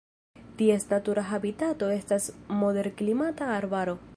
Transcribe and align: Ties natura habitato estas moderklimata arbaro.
Ties 0.61 0.87
natura 0.93 1.25
habitato 1.33 1.91
estas 1.99 2.31
moderklimata 2.63 3.55
arbaro. 3.59 3.97